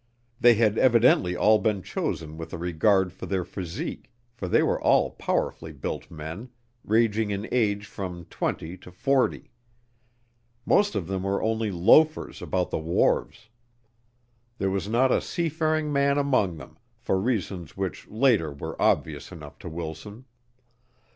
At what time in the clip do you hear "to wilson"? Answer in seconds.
19.59-20.25